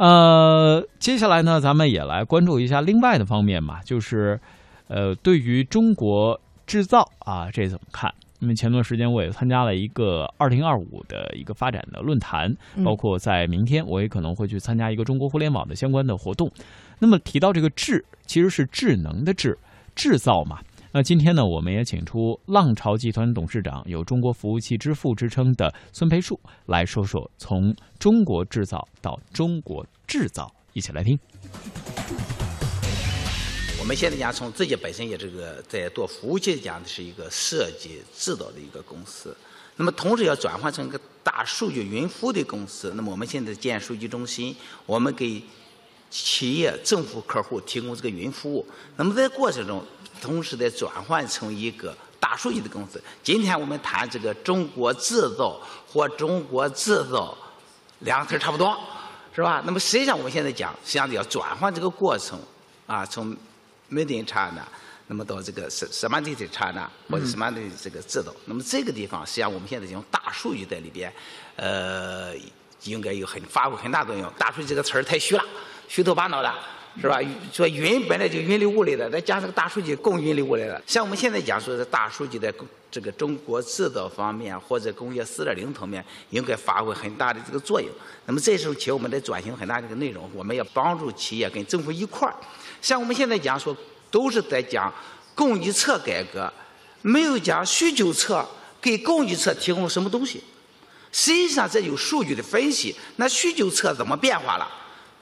[0.00, 4.40] 呃，接下来呢，咱们也来关注一下另外的方面嘛，就是
[4.88, 8.10] 呃，对于中国制造啊，这怎么看？
[8.38, 12.50] 因为前段时间我也参加了一个二零二五的一个发展的论坛，
[12.82, 16.50] 包括在明天我也可能会去参加一个中国互联网的相关的活动。
[16.98, 19.58] 那么提到这个智，其实是智能的智，
[19.94, 20.60] 制造嘛。
[20.92, 31.16] 那今天呢，我们也请出浪潮集团董事长，有“中国服务器之父”之称的孙培树来说说从中国制造到中国制造，一起来听。
[33.78, 39.36] 我们现在讲，从自己本身也这个在做服务器讲的是一个设计制造的一个公司，
[39.76, 42.92] 那么同时要转换成一个大数据云服务的公司。
[42.96, 45.40] 那么我们现在建数据中心，我们给
[46.10, 48.66] 企业、政府客户提供这个云服务。
[48.96, 49.80] 那么在过程中，
[50.20, 53.02] 同时在转换成一个大数据的公司。
[53.22, 57.36] 今天我们谈这个中国制造或中国制造，
[58.00, 58.78] 两个词差不多，
[59.34, 59.62] 是吧？
[59.64, 62.38] 那么实际上我们现在讲，实际上要转换这个过程
[62.86, 63.36] 啊，从
[63.90, 64.66] Made in China，
[65.06, 71.12] 那么到这个什什么的的 China 或者什么的这个制造，那么这个地方实际上我们现在用大数据在里边，
[71.56, 72.32] 呃，
[72.84, 74.32] 应该有很发挥很大作用。
[74.38, 75.44] 大数据这个词儿太虚了，
[75.88, 76.52] 虚头巴脑的，
[77.00, 77.20] 是吧？
[77.52, 80.82] 说云本来就云里雾里的，再加上个大数据更云里雾里的。
[80.86, 82.52] 像我们现在讲说的大数据在
[82.90, 87.88] 这个中国制造方面或者工业四点零层面，应该发挥很大的这个作用。
[88.26, 92.34] 那么这时候企业我们在转型很大的一个内容，我们要帮助企业跟政府一块儿。
[92.82, 93.76] 像我们现在讲说，
[94.10, 94.92] 都是在讲
[95.34, 96.52] 供给侧改革，
[97.02, 98.44] 没有讲需求侧
[98.80, 100.42] 给供给侧提供什么东西。
[101.12, 104.68] 实际上这有数据的分析，那需求侧怎么变化了？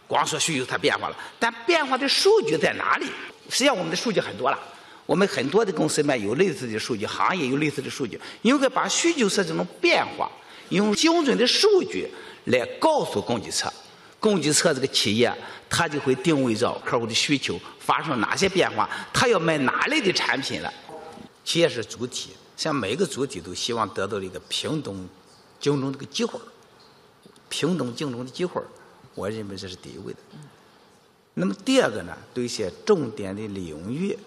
[0.08, 3.06] 光说需求它变化了，但变化的数据在哪里？
[3.48, 4.58] 实际上我们的数据很多了，
[5.06, 10.28] 我们很多的公司里面有类似的数据，行业有类似的数据，应该把需求侧这种变化，
[10.70, 12.08] 用精准的数据
[12.46, 13.72] 来告诉供给侧。
[14.20, 15.32] 供给侧这个企业，
[15.70, 20.72] 它就会定位到客户的需求发生哪些变化，他要买哪类的产品了。
[21.44, 25.08] 企业是主体，像每一个主体都希望得到一个平等
[25.60, 26.40] 竞争这个机会
[27.48, 28.60] 平等竞争的机会
[29.14, 30.18] 我认为这是第一位的。
[31.34, 34.18] 那么第二个呢，对一些重点的领域，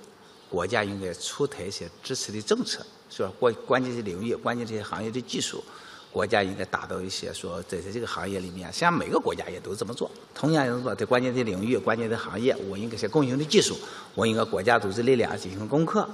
[0.50, 3.32] 国家应该出台一些支持的政策，是吧？
[3.40, 5.64] 关关键的领域，关键这些行业的技术。
[6.12, 10.12] 国家应该达到一些说，在在这个行业里面，像每个国家也都这么做。
[10.36, 13.78] 同样也，是说在关键的领域、关键的行业，我应该是共性的技术，
[14.14, 16.06] 我应该国家组织力量进行攻克。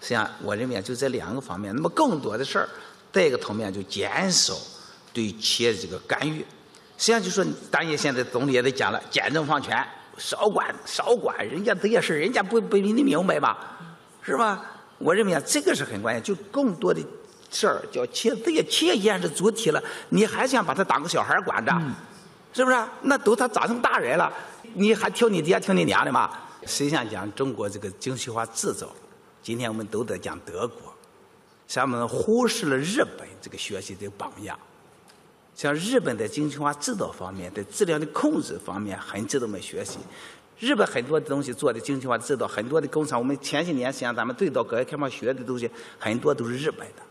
[0.00, 1.72] 实际上，我认为就这两个方面。
[1.72, 2.68] 那么更多的事儿，
[3.12, 4.54] 再一个层面就减少
[5.12, 6.44] 对企业的这个干预。
[7.04, 13.76] 实际上就说，当然现在总理也得讲了，简政放权，少管少管，人家这些事儿，人家不不比你明白吧？
[14.22, 14.64] 是吧？
[14.96, 17.06] 我认为啊，这个是很关键，就更多的。
[17.50, 21.78] 事儿叫企业，这些企业既然是主体了，你还想把他当个小孩管着，
[22.54, 22.84] 是不是？
[23.02, 24.32] 那都他长成大人了，
[24.72, 26.30] 你还听你爹听你娘的吗？
[26.64, 28.88] 实际上讲中国这个精细化制造，
[29.42, 30.90] 今天我们都得讲德国，
[31.68, 34.58] 像我们忽视了日本这个学习的榜样。
[35.54, 39.98] 像日本在精细化制造方面，在质量的控制方面，很值得我们学习。
[40.58, 47.02] 日本很多的东西做的精细化制造，很多的工厂，我们前些年实际上咱们最早改革开放学的东西，很多都是日本的。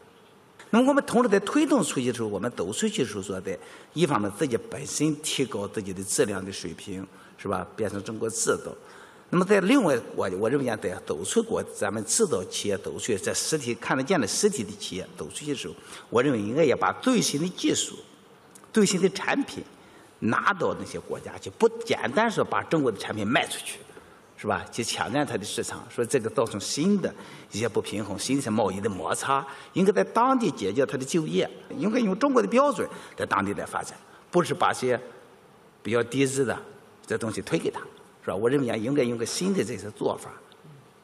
[0.70, 3.58] 那么我们同时在推动出去的时候，我们走出去的时候说的，
[3.94, 7.06] 一方面自己本身提高自己的质量的水平，
[7.38, 7.66] 是吧？
[7.76, 8.74] 变成中国制造。
[9.30, 15.74] 那么在另外，我我认为在走出国，咱们制造企业走出去，在实体看得见的实体的企业走出去的时候，
[16.10, 17.96] 我认为应该要把最新的技术、
[18.74, 19.64] 最新的产品
[20.20, 23.80] 拿到那些国家去，不简单说把中国的产品卖出去。
[24.36, 24.66] 是吧？
[24.74, 27.14] 去抢占它的市场，说这个造成新的
[27.54, 32.86] 一些不平衡，新的贸易的摩擦，应该在当地解决它的就业，应该用中国的标准
[33.16, 33.98] 在当地来发展，
[34.30, 35.00] 不是把些
[35.82, 36.60] 比较低质的
[37.08, 37.80] 这东西推给他，
[38.22, 38.36] 是吧？
[38.36, 40.30] 我认为应该用个新的这些做法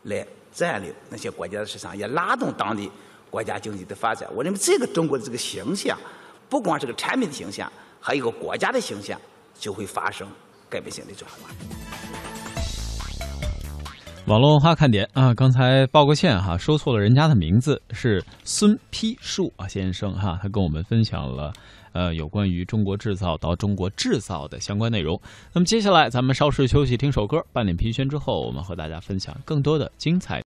[0.04, 2.92] 来占领那些国家的市场，也拉动当地
[3.30, 4.30] 国家经济的发展。
[4.36, 5.98] 我认为这个中国的这个形象，
[6.50, 7.72] 不光是个产品的形象，
[8.02, 9.20] 还有一个国家的形象，
[9.54, 10.28] 就会发生
[10.68, 11.54] 改变性的转换。
[14.26, 21.52] 网络文化看点啊，刚才报个歉哈，说错了人家的名字是孙丕树啊先生哈，他跟我们分享了
[21.94, 25.20] 呃有关于中国制造到中国制造的相关内容。
[25.52, 30.38] 那么接下来咱们稍事休息，听首歌，半点疲倦之后，我们和大家分享更多的精彩。